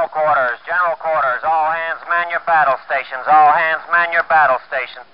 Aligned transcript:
General 0.00 0.24
quarters, 0.24 0.58
general 0.64 0.96
quarters. 0.96 1.42
All 1.44 1.70
hands 1.70 2.00
man 2.08 2.30
your 2.30 2.40
battle 2.46 2.76
stations. 2.86 3.20
All 3.26 3.52
hands 3.52 3.82
man 3.92 4.10
your 4.14 4.22
battle 4.30 4.56
stations. 4.66 5.04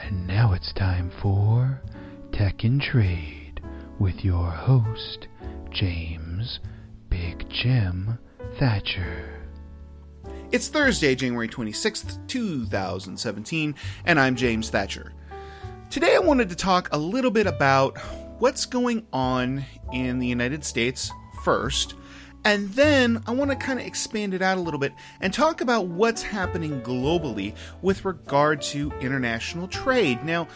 And 0.00 0.24
now 0.24 0.52
it's 0.52 0.72
time 0.74 1.10
for 1.20 1.82
Tech 2.30 2.62
and 2.62 2.80
Trade 2.80 3.60
with 3.98 4.24
your 4.24 4.52
host, 4.52 5.26
James 5.72 6.60
Big 7.08 7.44
Jim 7.50 8.20
Thatcher. 8.60 9.42
It's 10.52 10.68
Thursday, 10.68 11.16
January 11.16 11.48
26th, 11.48 12.24
2017, 12.28 13.74
and 14.04 14.20
I'm 14.20 14.36
James 14.36 14.70
Thatcher. 14.70 15.12
Today 15.90 16.14
I 16.14 16.20
wanted 16.20 16.50
to 16.50 16.54
talk 16.54 16.88
a 16.92 16.98
little 16.98 17.32
bit 17.32 17.48
about 17.48 17.98
what's 18.38 18.64
going 18.64 19.08
on 19.12 19.64
in 19.92 20.20
the 20.20 20.28
United 20.28 20.64
States 20.64 21.10
first, 21.44 21.94
and 22.44 22.68
then 22.70 23.22
I 23.26 23.30
want 23.30 23.50
to 23.50 23.56
kind 23.56 23.78
of 23.78 23.86
expand 23.86 24.34
it 24.34 24.42
out 24.42 24.58
a 24.58 24.60
little 24.60 24.80
bit 24.80 24.92
and 25.20 25.32
talk 25.32 25.60
about 25.60 25.86
what's 25.86 26.22
happening 26.22 26.82
globally 26.82 27.54
with 27.80 28.04
regard 28.04 28.60
to 28.62 28.92
international 29.00 29.68
trade. 29.68 30.24
Now, 30.24 30.48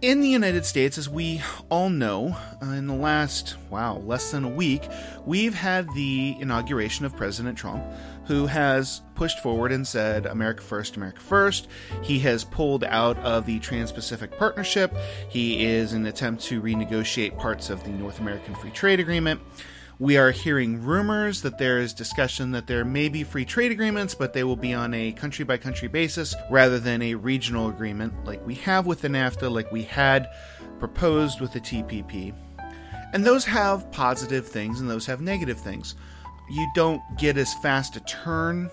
in 0.00 0.20
the 0.20 0.28
United 0.28 0.64
States, 0.64 0.98
as 0.98 1.08
we 1.08 1.40
all 1.68 1.88
know, 1.88 2.36
uh, 2.60 2.66
in 2.66 2.88
the 2.88 2.94
last, 2.94 3.56
wow, 3.70 3.98
less 3.98 4.32
than 4.32 4.42
a 4.42 4.48
week, 4.48 4.82
we've 5.24 5.54
had 5.54 5.86
the 5.94 6.34
inauguration 6.40 7.04
of 7.04 7.16
President 7.16 7.56
Trump, 7.56 7.84
who 8.24 8.46
has 8.46 9.00
pushed 9.14 9.38
forward 9.40 9.70
and 9.70 9.86
said, 9.86 10.26
America 10.26 10.62
first, 10.62 10.96
America 10.96 11.20
first. 11.20 11.68
He 12.02 12.18
has 12.20 12.42
pulled 12.42 12.82
out 12.82 13.16
of 13.18 13.46
the 13.46 13.60
Trans 13.60 13.92
Pacific 13.92 14.36
Partnership. 14.36 14.96
He 15.28 15.64
is 15.64 15.92
in 15.92 16.00
an 16.00 16.06
attempt 16.06 16.42
to 16.44 16.60
renegotiate 16.60 17.38
parts 17.38 17.70
of 17.70 17.84
the 17.84 17.90
North 17.90 18.18
American 18.18 18.56
Free 18.56 18.70
Trade 18.70 18.98
Agreement. 18.98 19.40
We 20.02 20.16
are 20.16 20.32
hearing 20.32 20.82
rumors 20.82 21.42
that 21.42 21.58
there 21.58 21.78
is 21.78 21.94
discussion 21.94 22.50
that 22.50 22.66
there 22.66 22.84
may 22.84 23.08
be 23.08 23.22
free 23.22 23.44
trade 23.44 23.70
agreements, 23.70 24.16
but 24.16 24.32
they 24.32 24.42
will 24.42 24.56
be 24.56 24.74
on 24.74 24.92
a 24.94 25.12
country 25.12 25.44
by 25.44 25.58
country 25.58 25.86
basis 25.86 26.34
rather 26.50 26.80
than 26.80 27.00
a 27.02 27.14
regional 27.14 27.68
agreement 27.68 28.12
like 28.24 28.44
we 28.44 28.56
have 28.56 28.84
with 28.84 29.00
the 29.00 29.06
NAFTA, 29.06 29.48
like 29.48 29.70
we 29.70 29.84
had 29.84 30.28
proposed 30.80 31.40
with 31.40 31.52
the 31.52 31.60
TPP. 31.60 32.34
And 33.12 33.24
those 33.24 33.44
have 33.44 33.92
positive 33.92 34.48
things 34.48 34.80
and 34.80 34.90
those 34.90 35.06
have 35.06 35.20
negative 35.20 35.60
things. 35.60 35.94
You 36.50 36.68
don't 36.74 37.00
get 37.16 37.36
as 37.36 37.54
fast 37.62 37.94
a 37.94 38.00
turn 38.00 38.72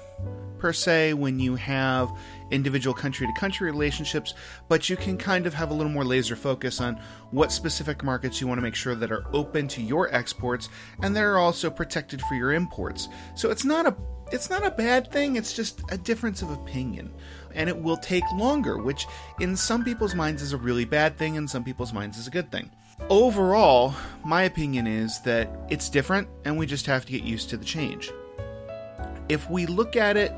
per 0.60 0.74
se 0.74 1.14
when 1.14 1.40
you 1.40 1.56
have 1.56 2.10
individual 2.52 2.94
country 2.94 3.28
to 3.28 3.34
country 3.40 3.70
relationships, 3.70 4.34
but 4.68 4.90
you 4.90 4.98
can 4.98 5.18
kind 5.18 5.46
of 5.46 5.54
have 5.54 5.72
a 5.72 5.74
little 5.74 5.92
more 5.92 6.06
laser 6.06 6.36
focus 6.36 6.82
on 6.82 7.00
what 7.32 7.52
specific 7.52 8.04
markets 8.04 8.42
you 8.42 8.48
want 8.48 8.58
to 8.58 8.64
make 8.64 8.76
sure 8.76 8.96
that 8.96 9.12
are 9.12 9.26
open 9.34 9.68
to 9.68 9.82
your 9.82 10.14
exports 10.14 10.70
and 11.02 11.16
that 11.16 11.24
are 11.24 11.38
also 11.38 11.70
protected 11.70 12.22
for 12.24 12.36
your 12.36 12.54
imports. 12.54 13.08
So 13.36 13.50
it's 13.50 13.66
not 13.66 13.86
a 13.86 13.96
it's 14.32 14.50
not 14.50 14.66
a 14.66 14.72
bad 14.72 15.12
thing, 15.12 15.38
it's 15.38 15.54
just 15.54 15.82
a 15.92 15.98
difference 15.98 16.42
of 16.42 16.52
opinion. 16.52 17.12
And 17.56 17.68
it 17.68 17.76
will 17.76 17.98
take 17.98 18.24
longer, 18.36 18.78
which 18.78 19.08
in 19.40 19.56
some 19.56 19.84
people's 19.84 20.14
minds 20.14 20.44
is 20.44 20.54
a 20.54 20.58
really 20.58 20.86
bad 20.86 21.18
thing, 21.18 21.34
in 21.34 21.48
some 21.48 21.64
people's 21.64 21.94
minds 21.94 22.18
is 22.18 22.28
a 22.28 22.32
good 22.32 22.52
thing. 22.52 22.70
Overall, 23.10 23.96
my 24.24 24.44
opinion 24.44 24.86
is 24.86 25.20
that 25.22 25.50
it's 25.70 25.90
different 25.90 26.28
and 26.46 26.58
we 26.58 26.68
just 26.68 26.86
have 26.86 27.06
to 27.06 27.12
get 27.12 27.24
used 27.24 27.50
to 27.50 27.58
the 27.58 27.66
change. 27.66 28.12
If 29.30 29.50
we 29.50 29.66
look 29.66 29.96
at 29.96 30.16
it 30.18 30.34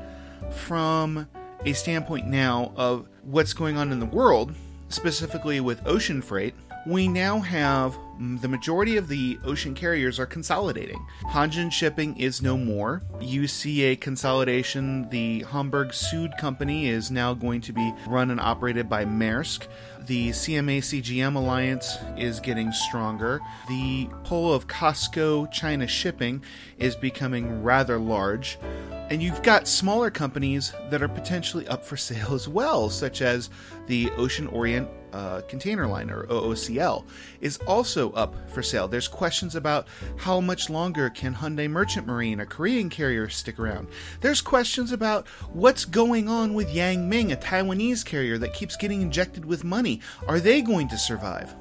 from 0.50 1.28
a 1.64 1.72
standpoint 1.72 2.26
now 2.26 2.72
of 2.76 3.08
what's 3.22 3.52
going 3.52 3.76
on 3.76 3.92
in 3.92 4.00
the 4.00 4.06
world, 4.06 4.54
specifically 4.88 5.60
with 5.60 5.86
ocean 5.86 6.20
freight, 6.20 6.54
we 6.84 7.06
now 7.06 7.38
have 7.38 7.96
mm, 8.18 8.40
the 8.40 8.48
majority 8.48 8.96
of 8.96 9.08
the 9.08 9.38
ocean 9.44 9.74
carriers 9.74 10.18
are 10.18 10.26
consolidating. 10.26 11.06
Hanjin 11.24 11.70
Shipping 11.70 12.16
is 12.16 12.42
no 12.42 12.56
more. 12.56 13.02
You 13.20 13.46
see 13.46 13.84
a 13.84 13.96
consolidation. 13.96 15.08
The 15.10 15.44
Hamburg 15.44 15.88
Süd 15.88 16.36
Company 16.38 16.88
is 16.88 17.10
now 17.10 17.34
going 17.34 17.60
to 17.62 17.72
be 17.72 17.94
run 18.06 18.30
and 18.30 18.40
operated 18.40 18.88
by 18.88 19.04
Maersk. 19.04 19.66
The 20.06 20.30
CMA 20.30 20.78
CGM 20.78 21.36
alliance 21.36 21.96
is 22.16 22.40
getting 22.40 22.72
stronger. 22.72 23.40
The 23.68 24.08
pull 24.24 24.52
of 24.52 24.66
COSCO 24.66 25.50
China 25.52 25.86
Shipping 25.86 26.42
is 26.78 26.96
becoming 26.96 27.62
rather 27.62 27.98
large. 27.98 28.58
And 29.10 29.22
you've 29.22 29.42
got 29.42 29.68
smaller 29.68 30.10
companies 30.10 30.72
that 30.90 31.02
are 31.02 31.08
potentially 31.08 31.68
up 31.68 31.84
for 31.84 31.96
sale 31.96 32.34
as 32.34 32.48
well, 32.48 32.88
such 32.90 33.22
as 33.22 33.50
the 33.86 34.10
Ocean 34.16 34.48
Orient 34.48 34.88
uh, 35.12 35.42
Container 35.48 35.86
Line, 35.86 36.10
or 36.10 36.24
OOCL, 36.24 37.04
is 37.40 37.58
also 37.66 38.12
up 38.12 38.34
for 38.50 38.62
sale. 38.62 38.88
There's 38.88 39.08
questions 39.08 39.54
about 39.54 39.86
how 40.16 40.40
much 40.40 40.70
longer 40.70 41.10
can 41.10 41.34
Hyundai 41.34 41.70
Merchant 41.70 42.06
Marine, 42.06 42.40
a 42.40 42.46
Korean 42.46 42.88
carrier, 42.88 43.28
stick 43.28 43.58
around. 43.58 43.88
There's 44.20 44.40
questions 44.40 44.92
about 44.92 45.26
what's 45.52 45.84
going 45.84 46.28
on 46.28 46.54
with 46.54 46.70
Yang 46.70 47.08
Ming, 47.08 47.32
a 47.32 47.36
Taiwanese 47.36 48.04
carrier 48.04 48.38
that 48.38 48.54
keeps 48.54 48.76
getting 48.76 49.02
injected 49.02 49.44
with 49.44 49.64
money. 49.64 50.00
Are 50.28 50.40
they 50.40 50.62
going 50.62 50.88
to 50.88 50.98
survive? 50.98 51.54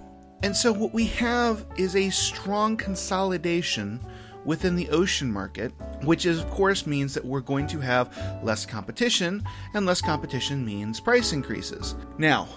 And 0.44 0.56
so, 0.56 0.72
what 0.72 0.94
we 0.94 1.06
have 1.06 1.66
is 1.78 1.96
a 1.96 2.10
strong 2.10 2.76
consolidation 2.76 4.00
within 4.44 4.76
the 4.76 4.90
ocean 4.90 5.32
market, 5.32 5.72
which 6.04 6.26
is, 6.26 6.40
of 6.40 6.50
course 6.50 6.88
means 6.88 7.14
that 7.14 7.24
we're 7.24 7.42
going 7.42 7.68
to 7.68 7.80
have 7.80 8.16
less 8.44 8.66
competition, 8.66 9.44
and 9.74 9.86
less 9.86 10.02
competition 10.02 10.66
means 10.66 11.00
price 11.00 11.34
increases. 11.34 11.96
Now, 12.18 12.48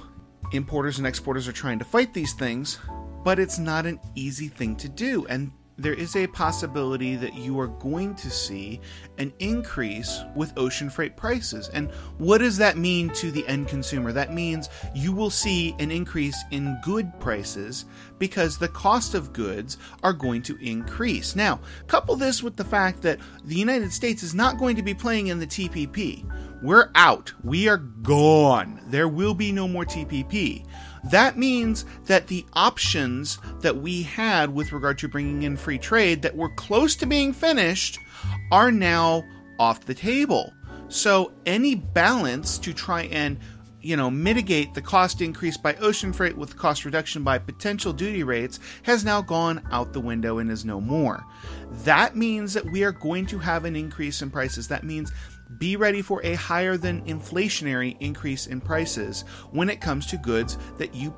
importers 0.55 0.99
and 0.99 1.07
exporters 1.07 1.49
are 1.49 1.53
trying 1.53 1.79
to 1.79 1.85
fight 1.85 2.15
these 2.15 2.33
things, 2.33 2.79
but 3.25 3.39
it's 3.39 3.59
not 3.59 3.87
an 3.87 4.01
easy 4.15 4.49
thing 4.49 4.77
to 4.77 4.89
do, 4.89 5.27
and 5.29 5.51
there 5.77 5.95
is 5.95 6.15
a 6.15 6.27
possibility 6.29 7.17
that 7.17 7.35
you 7.35 7.59
are 7.59 7.67
going 7.67 8.15
to 8.15 8.31
see 8.31 8.81
an 9.19 9.33
increase 9.41 10.21
with 10.37 10.57
ocean 10.57 10.89
freight 10.89 11.17
prices. 11.17 11.69
And 11.71 11.91
what 12.19 12.39
does 12.39 12.57
that 12.59 12.77
mean 12.77 13.11
to 13.11 13.33
the 13.33 13.47
end 13.49 13.67
consumer? 13.69 14.13
That 14.13 14.33
means 14.33 14.69
you 14.95 15.13
will 15.13 15.31
see 15.31 15.75
an 15.81 15.91
increase 15.91 16.41
in 16.53 16.79
good 16.85 17.19
prices 17.19 17.87
because 18.19 18.57
the 18.57 18.69
cost 18.69 19.15
of 19.15 19.33
goods 19.33 19.79
are 20.05 20.13
going 20.13 20.43
to 20.43 20.57
increase. 20.65 21.35
Now, 21.35 21.61
couple 21.89 22.15
this 22.15 22.43
with 22.43 22.57
the 22.57 22.65
fact 22.65 23.03
that 23.03 23.19
the 23.45 23.57
United 23.57 23.93
States 23.93 24.23
is 24.23 24.35
not 24.35 24.59
going 24.59 24.77
to 24.77 24.83
be 24.83 24.95
playing 24.95 25.27
in 25.27 25.41
the 25.41 25.47
TPP. 25.47 26.25
We're 26.65 26.91
out. 26.95 27.31
We 27.43 27.69
are 27.69 27.77
gone. 27.77 28.81
There 28.87 29.07
will 29.07 29.35
be 29.35 29.53
no 29.53 29.69
more 29.69 29.85
TPP. 29.85 30.65
That 31.11 31.37
means 31.37 31.85
that 32.07 32.27
the 32.27 32.47
options 32.55 33.37
that 33.61 33.77
we 33.77 34.03
had 34.03 34.49
with 34.49 34.73
regard 34.73 34.97
to 35.01 35.09
bringing 35.09 35.43
in 35.43 35.59
free 35.59 35.77
trade 35.77 36.23
that 36.23 36.35
were 36.35 36.49
close 36.55 36.97
to 36.97 37.07
being 37.07 37.35
finished 37.35 37.99
are 38.51 38.73
now 38.73 39.25
off 39.59 39.85
the 39.85 39.93
table. 39.93 40.55
So 40.89 41.33
any 41.45 41.75
balance 41.75 42.57
to 42.57 42.73
try 42.73 43.03
and 43.03 43.39
you 43.83 43.99
know 43.99 44.11
mitigate 44.11 44.73
the 44.73 44.81
cost 44.81 45.21
increase 45.21 45.59
by 45.59 45.75
ocean 45.75 46.15
freight 46.15 46.39
with 46.39 46.57
cost 46.57 46.87
reduction 46.87 47.23
by 47.23 47.37
potential 47.37 47.93
duty 47.93 48.23
rates 48.23 48.59
has 48.85 49.05
now 49.05 49.21
gone 49.21 49.61
out 49.71 49.93
the 49.93 50.01
window 50.01 50.39
and 50.39 50.51
is 50.51 50.65
no 50.65 50.81
more. 50.81 51.23
That 51.85 52.17
means 52.17 52.55
that 52.55 52.65
we 52.65 52.85
are 52.85 52.93
going 52.93 53.27
to 53.27 53.39
have 53.39 53.67
an 53.67 53.77
increase 53.77 54.23
in 54.23 54.31
prices. 54.31 54.69
That 54.69 54.85
means 54.85 55.13
be 55.59 55.77
ready 55.77 56.03
for 56.03 56.21
a 56.25 56.35
higher 56.35 56.77
than 56.77 57.05
inflationary 57.07 57.97
increase 58.01 58.47
in 58.47 58.61
prices 58.61 59.25
when 59.51 59.69
it 59.69 59.81
comes 59.81 60.07
to 60.07 60.17
goods 60.17 60.59
that 60.79 60.95
you 60.95 61.15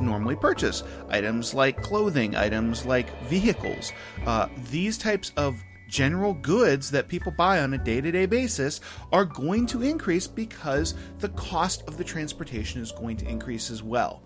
normally 0.00 0.36
purchase. 0.36 0.82
Items 1.08 1.54
like 1.54 1.82
clothing, 1.82 2.36
items 2.36 2.86
like 2.86 3.20
vehicles. 3.24 3.92
Uh, 4.26 4.48
these 4.70 4.98
types 4.98 5.32
of 5.36 5.62
general 5.88 6.34
goods 6.34 6.90
that 6.90 7.08
people 7.08 7.32
buy 7.32 7.60
on 7.60 7.72
a 7.74 7.78
day 7.78 8.00
to 8.00 8.12
day 8.12 8.26
basis 8.26 8.80
are 9.10 9.24
going 9.24 9.66
to 9.66 9.82
increase 9.82 10.26
because 10.26 10.94
the 11.18 11.30
cost 11.30 11.82
of 11.88 11.96
the 11.96 12.04
transportation 12.04 12.82
is 12.82 12.92
going 12.92 13.16
to 13.16 13.26
increase 13.26 13.70
as 13.70 13.82
well 13.82 14.22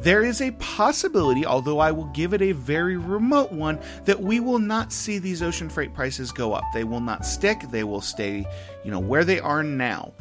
there 0.00 0.24
is 0.24 0.40
a 0.40 0.52
possibility, 0.52 1.44
although 1.44 1.78
I 1.78 1.92
will 1.92 2.06
give 2.06 2.32
it 2.32 2.42
a 2.42 2.52
very 2.52 2.96
remote 2.96 3.52
one, 3.52 3.78
that 4.04 4.20
we 4.20 4.40
will 4.40 4.58
not 4.58 4.92
see 4.92 5.18
these 5.18 5.42
ocean 5.42 5.68
freight 5.68 5.92
prices 5.92 6.32
go 6.32 6.54
up. 6.54 6.64
They 6.72 6.84
will 6.84 7.00
not 7.00 7.26
stick, 7.26 7.60
they 7.70 7.84
will 7.84 8.00
stay, 8.00 8.46
you 8.84 8.90
know, 8.90 8.98
where 8.98 9.24
they 9.24 9.40
are 9.40 9.62
now. 9.62 10.12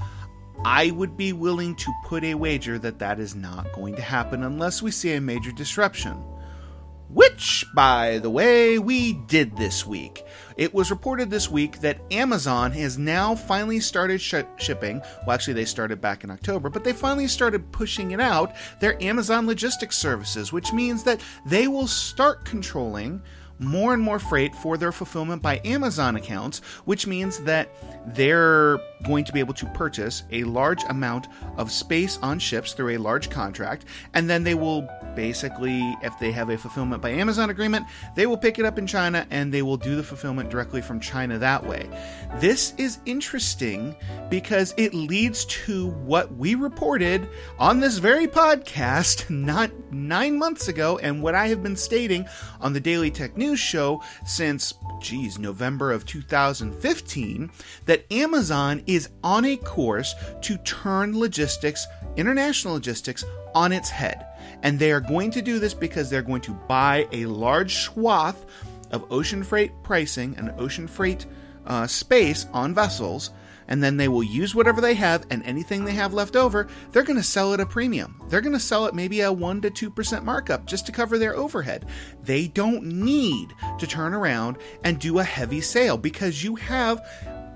I 0.65 0.91
would 0.91 1.15
be 1.15 1.31
willing 1.31 1.75
to 1.75 1.93
put 2.05 2.25
a 2.25 2.33
wager 2.33 2.77
that 2.79 2.99
that 2.99 3.19
is 3.19 3.35
not 3.35 3.71
going 3.71 3.95
to 3.95 4.01
happen 4.01 4.43
unless 4.43 4.81
we 4.81 4.91
see 4.91 5.13
a 5.13 5.21
major 5.21 5.53
disruption 5.53 6.21
which, 7.09 7.65
by 7.73 8.19
the 8.19 8.29
way, 8.29 8.79
we 8.79 9.13
did 9.13 9.57
this 9.57 9.85
week. 9.85 10.23
It 10.57 10.73
was 10.73 10.91
reported 10.91 11.29
this 11.29 11.49
week 11.49 11.79
that 11.81 12.01
Amazon 12.11 12.71
has 12.73 12.97
now 12.97 13.33
finally 13.33 13.79
started 13.79 14.21
sh- 14.21 14.35
shipping. 14.57 15.01
Well, 15.25 15.33
actually, 15.33 15.53
they 15.53 15.65
started 15.65 16.01
back 16.01 16.23
in 16.23 16.31
October, 16.31 16.69
but 16.69 16.83
they 16.83 16.93
finally 16.93 17.27
started 17.27 17.71
pushing 17.71 18.11
it 18.11 18.19
out 18.19 18.55
their 18.79 19.01
Amazon 19.01 19.47
Logistics 19.47 19.97
Services, 19.97 20.53
which 20.53 20.73
means 20.73 21.03
that 21.03 21.21
they 21.45 21.67
will 21.67 21.87
start 21.87 22.45
controlling 22.45 23.21
more 23.59 23.93
and 23.93 24.01
more 24.01 24.19
freight 24.19 24.55
for 24.55 24.77
their 24.77 24.91
fulfillment 24.91 25.41
by 25.41 25.61
Amazon 25.65 26.15
accounts, 26.15 26.59
which 26.85 27.05
means 27.05 27.39
that 27.39 27.69
they're 28.07 28.79
going 29.05 29.23
to 29.25 29.33
be 29.33 29.39
able 29.39 29.53
to 29.53 29.65
purchase 29.67 30.23
a 30.31 30.43
large 30.45 30.83
amount 30.85 31.27
of 31.57 31.71
space 31.71 32.17
on 32.21 32.39
ships 32.39 32.73
through 32.73 32.95
a 32.95 32.97
large 32.97 33.29
contract, 33.29 33.85
and 34.13 34.29
then 34.29 34.43
they 34.43 34.55
will 34.55 34.87
basically, 35.15 35.81
if 36.01 36.17
they 36.19 36.31
have 36.31 36.49
a 36.49 36.57
fulfillment 36.57 37.01
by 37.01 37.09
Amazon 37.09 37.49
agreement, 37.49 37.85
they 38.15 38.25
will 38.25 38.37
pick 38.37 38.59
it 38.59 38.65
up 38.65 38.77
in 38.77 38.87
China 38.87 39.25
and 39.31 39.53
they 39.53 39.61
will 39.61 39.77
do 39.77 39.95
the 39.95 40.03
fulfillment 40.03 40.49
directly 40.49 40.81
from 40.81 40.99
China 40.99 41.37
that 41.37 41.65
way. 41.65 41.89
This 42.39 42.73
is 42.77 42.99
interesting 43.05 43.95
because 44.29 44.73
it 44.77 44.93
leads 44.93 45.45
to 45.45 45.89
what 45.89 46.33
we 46.35 46.55
reported 46.55 47.27
on 47.57 47.79
this 47.79 47.97
very 47.97 48.27
podcast 48.27 49.29
not 49.49 49.71
nine 49.91 50.37
months 50.37 50.67
ago, 50.67 50.97
and 50.99 51.21
what 51.21 51.35
I 51.35 51.47
have 51.47 51.63
been 51.63 51.75
stating 51.75 52.25
on 52.61 52.73
the 52.73 52.79
Daily 52.79 53.11
Tech 53.11 53.35
News 53.35 53.48
Show 53.55 54.01
since, 54.25 54.73
geez, 54.99 55.39
November 55.39 55.91
of 55.91 56.05
2015, 56.05 57.51
that 57.85 58.11
Amazon 58.11 58.83
is 58.85 59.09
on 59.23 59.45
a 59.45 59.57
course 59.57 60.15
to 60.41 60.57
turn 60.57 61.17
logistics, 61.17 61.85
international 62.15 62.73
logistics, 62.73 63.23
on 63.55 63.71
its 63.71 63.89
head. 63.89 64.25
And 64.63 64.77
they 64.77 64.91
are 64.91 65.01
going 65.01 65.31
to 65.31 65.41
do 65.41 65.59
this 65.59 65.73
because 65.73 66.09
they're 66.09 66.21
going 66.21 66.41
to 66.41 66.53
buy 66.53 67.07
a 67.11 67.25
large 67.25 67.75
swath 67.75 68.45
of 68.91 69.11
ocean 69.11 69.43
freight 69.43 69.71
pricing 69.83 70.35
and 70.37 70.51
ocean 70.59 70.87
freight 70.87 71.25
uh, 71.65 71.87
space 71.87 72.47
on 72.53 72.73
vessels. 72.73 73.31
And 73.69 73.81
then 73.81 73.95
they 73.95 74.09
will 74.09 74.23
use 74.23 74.53
whatever 74.53 74.81
they 74.81 74.95
have, 74.95 75.25
and 75.29 75.41
anything 75.43 75.85
they 75.85 75.93
have 75.93 76.13
left 76.13 76.35
over, 76.35 76.67
they're 76.91 77.03
going 77.03 77.17
to 77.17 77.23
sell 77.23 77.53
at 77.53 77.61
a 77.61 77.65
premium. 77.65 78.21
They're 78.27 78.41
going 78.41 78.53
to 78.53 78.59
sell 78.59 78.85
at 78.85 78.93
maybe 78.93 79.21
a 79.21 79.33
1% 79.33 79.73
to 79.73 79.91
2% 79.91 80.23
markup 80.23 80.65
just 80.65 80.85
to 80.87 80.91
cover 80.91 81.17
their 81.17 81.35
overhead. 81.35 81.85
They 82.21 82.47
don't 82.47 82.83
need 82.83 83.53
to 83.77 83.87
turn 83.87 84.13
around 84.13 84.57
and 84.83 84.99
do 84.99 85.19
a 85.19 85.23
heavy 85.23 85.61
sale 85.61 85.97
because 85.97 86.43
you 86.43 86.55
have 86.55 87.07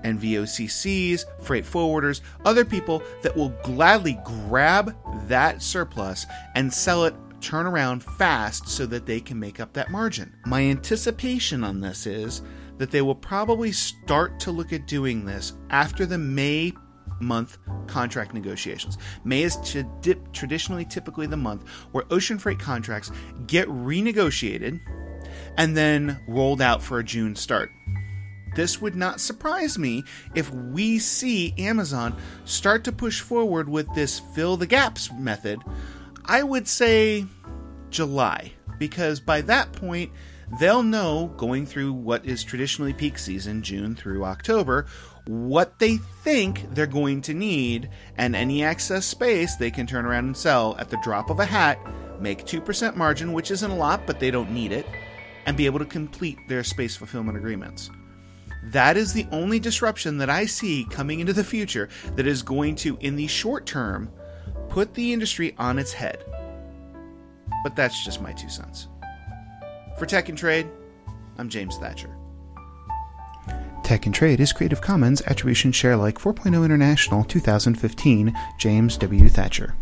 NVOCCs, 0.04 1.24
freight 1.42 1.64
forwarders, 1.64 2.20
other 2.44 2.64
people 2.64 3.02
that 3.22 3.36
will 3.36 3.50
gladly 3.62 4.18
grab 4.24 4.96
that 5.26 5.62
surplus 5.62 6.26
and 6.54 6.72
sell 6.72 7.04
it 7.04 7.14
turn 7.40 7.66
around 7.66 8.02
fast 8.02 8.68
so 8.68 8.86
that 8.86 9.04
they 9.04 9.20
can 9.20 9.38
make 9.38 9.60
up 9.60 9.72
that 9.74 9.90
margin. 9.90 10.34
My 10.46 10.62
anticipation 10.62 11.62
on 11.62 11.80
this 11.80 12.06
is 12.06 12.42
that 12.78 12.90
they 12.90 13.02
will 13.02 13.14
probably 13.14 13.72
start 13.72 14.38
to 14.40 14.50
look 14.50 14.72
at 14.72 14.86
doing 14.86 15.24
this 15.24 15.52
after 15.70 16.06
the 16.06 16.18
May 16.18 16.72
month 17.20 17.58
contract 17.86 18.34
negotiations. 18.34 18.98
May 19.24 19.42
is 19.42 19.56
dip, 20.00 20.32
traditionally 20.32 20.84
typically 20.84 21.26
the 21.26 21.36
month 21.36 21.68
where 21.92 22.04
ocean 22.10 22.38
freight 22.38 22.58
contracts 22.58 23.10
get 23.46 23.68
renegotiated 23.68 24.80
and 25.56 25.76
then 25.76 26.20
rolled 26.28 26.60
out 26.60 26.82
for 26.82 26.98
a 26.98 27.04
June 27.04 27.36
start. 27.36 27.70
This 28.54 28.80
would 28.80 28.94
not 28.94 29.20
surprise 29.20 29.78
me 29.78 30.04
if 30.34 30.50
we 30.50 30.98
see 30.98 31.54
Amazon 31.58 32.16
start 32.44 32.84
to 32.84 32.92
push 32.92 33.20
forward 33.20 33.68
with 33.68 33.92
this 33.94 34.20
fill 34.34 34.56
the 34.56 34.66
gaps 34.66 35.10
method. 35.12 35.60
I 36.24 36.42
would 36.42 36.68
say 36.68 37.26
July, 37.90 38.52
because 38.78 39.20
by 39.20 39.40
that 39.42 39.72
point, 39.72 40.12
they'll 40.58 40.82
know 40.82 41.32
going 41.36 41.66
through 41.66 41.92
what 41.92 42.24
is 42.24 42.44
traditionally 42.44 42.92
peak 42.92 43.18
season, 43.18 43.62
June 43.62 43.94
through 43.94 44.24
October, 44.24 44.86
what 45.26 45.78
they 45.78 45.96
think 45.96 46.66
they're 46.74 46.86
going 46.86 47.22
to 47.22 47.34
need, 47.34 47.88
and 48.16 48.36
any 48.36 48.62
excess 48.62 49.06
space 49.06 49.56
they 49.56 49.70
can 49.70 49.86
turn 49.86 50.04
around 50.04 50.26
and 50.26 50.36
sell 50.36 50.76
at 50.78 50.90
the 50.90 50.98
drop 50.98 51.30
of 51.30 51.40
a 51.40 51.44
hat, 51.44 51.78
make 52.20 52.44
2% 52.44 52.96
margin, 52.96 53.32
which 53.32 53.50
isn't 53.50 53.70
a 53.70 53.76
lot, 53.76 54.06
but 54.06 54.20
they 54.20 54.30
don't 54.30 54.52
need 54.52 54.72
it, 54.72 54.86
and 55.46 55.56
be 55.56 55.66
able 55.66 55.78
to 55.78 55.84
complete 55.84 56.38
their 56.48 56.64
space 56.64 56.96
fulfillment 56.96 57.38
agreements. 57.38 57.90
That 58.64 58.96
is 58.96 59.12
the 59.12 59.26
only 59.30 59.58
disruption 59.58 60.18
that 60.18 60.30
I 60.30 60.46
see 60.46 60.86
coming 60.90 61.20
into 61.20 61.32
the 61.32 61.44
future 61.44 61.88
that 62.16 62.26
is 62.26 62.42
going 62.42 62.76
to, 62.76 62.96
in 63.00 63.16
the 63.16 63.26
short 63.26 63.66
term, 63.66 64.10
put 64.68 64.94
the 64.94 65.12
industry 65.12 65.54
on 65.58 65.78
its 65.78 65.92
head. 65.92 66.24
But 67.62 67.76
that's 67.76 68.04
just 68.04 68.22
my 68.22 68.32
two 68.32 68.48
cents. 68.48 68.88
For 69.98 70.06
Tech 70.06 70.28
and 70.28 70.36
Trade, 70.36 70.68
I'm 71.38 71.48
James 71.48 71.76
Thatcher. 71.76 72.16
Tech 73.84 74.06
and 74.06 74.14
Trade 74.14 74.40
is 74.40 74.52
Creative 74.52 74.80
Commons 74.80 75.22
Attribution 75.22 75.70
Share 75.70 75.92
Alike 75.92 76.18
4.0 76.18 76.64
International 76.64 77.22
2015, 77.22 78.34
James 78.58 78.96
W. 78.96 79.28
Thatcher. 79.28 79.76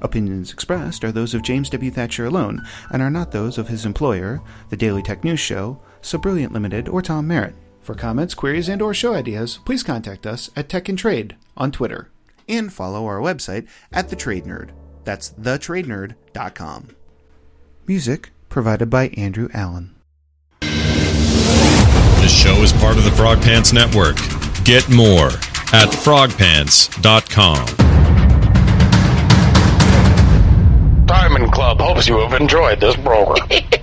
Opinions 0.00 0.52
expressed 0.52 1.04
are 1.04 1.12
those 1.12 1.32
of 1.32 1.42
James 1.42 1.70
W. 1.70 1.92
Thatcher 1.92 2.24
alone 2.24 2.60
and 2.90 3.00
are 3.00 3.10
not 3.10 3.30
those 3.30 3.56
of 3.56 3.68
his 3.68 3.86
employer, 3.86 4.42
the 4.70 4.76
Daily 4.76 5.02
Tech 5.02 5.22
News 5.22 5.38
Show, 5.38 5.80
So 6.00 6.18
Brilliant 6.18 6.52
Limited, 6.52 6.88
or 6.88 7.02
Tom 7.02 7.28
Merritt. 7.28 7.54
For 7.82 7.94
comments, 7.94 8.34
queries, 8.34 8.68
and 8.68 8.82
or 8.82 8.94
show 8.94 9.14
ideas, 9.14 9.60
please 9.64 9.84
contact 9.84 10.26
us 10.26 10.50
at 10.56 10.68
Tech 10.68 10.88
and 10.88 10.98
Trade 10.98 11.36
on 11.56 11.70
Twitter 11.70 12.10
and 12.48 12.72
follow 12.72 13.06
our 13.06 13.20
website 13.20 13.68
at 13.92 14.08
The 14.08 14.16
Trade 14.16 14.44
Nerd. 14.44 14.70
That's 15.04 15.30
thetradenerd.com. 15.30 16.88
Music 17.86 18.30
provided 18.52 18.88
by 18.90 19.08
Andrew 19.16 19.48
Allen. 19.52 19.94
This 20.60 22.32
show 22.32 22.54
is 22.62 22.72
part 22.74 22.96
of 22.96 23.04
the 23.04 23.10
Frog 23.10 23.42
Pants 23.42 23.72
Network. 23.72 24.16
Get 24.64 24.88
more 24.88 25.28
at 25.72 25.88
frogpants.com. 25.88 27.66
Diamond 31.06 31.52
Club 31.52 31.80
hopes 31.80 32.06
you 32.06 32.18
have 32.20 32.40
enjoyed 32.40 32.78
this 32.80 32.94
program. 32.96 33.48